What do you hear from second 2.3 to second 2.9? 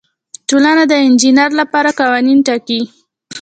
ټاکي.